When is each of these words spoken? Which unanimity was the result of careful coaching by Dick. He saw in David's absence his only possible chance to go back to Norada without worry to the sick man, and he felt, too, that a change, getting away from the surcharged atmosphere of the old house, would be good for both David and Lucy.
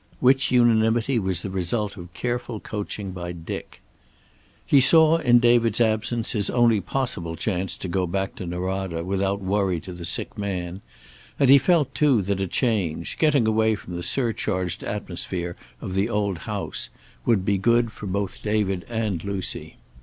Which 0.19 0.49
unanimity 0.49 1.19
was 1.19 1.43
the 1.43 1.51
result 1.51 1.95
of 1.95 2.11
careful 2.15 2.59
coaching 2.59 3.11
by 3.11 3.33
Dick. 3.33 3.81
He 4.65 4.81
saw 4.81 5.17
in 5.17 5.37
David's 5.37 5.79
absence 5.79 6.31
his 6.31 6.49
only 6.49 6.81
possible 6.81 7.35
chance 7.35 7.77
to 7.77 7.87
go 7.87 8.07
back 8.07 8.33
to 8.37 8.47
Norada 8.47 9.03
without 9.03 9.41
worry 9.41 9.79
to 9.81 9.93
the 9.93 10.03
sick 10.03 10.35
man, 10.39 10.81
and 11.39 11.51
he 11.51 11.59
felt, 11.59 11.93
too, 11.93 12.23
that 12.23 12.41
a 12.41 12.47
change, 12.47 13.19
getting 13.19 13.45
away 13.45 13.75
from 13.75 13.95
the 13.95 14.01
surcharged 14.01 14.81
atmosphere 14.83 15.55
of 15.81 15.93
the 15.93 16.09
old 16.09 16.39
house, 16.49 16.89
would 17.23 17.45
be 17.45 17.59
good 17.59 17.91
for 17.91 18.07
both 18.07 18.41
David 18.41 18.87
and 18.89 19.23
Lucy. 19.23 19.77